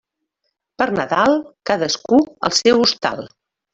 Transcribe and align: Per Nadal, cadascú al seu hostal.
Per 0.81 0.87
Nadal, 0.95 1.37
cadascú 1.71 2.23
al 2.49 2.57
seu 2.61 2.83
hostal. 2.87 3.23